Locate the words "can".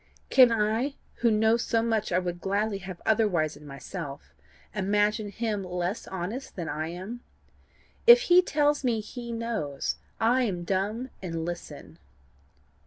0.31-0.51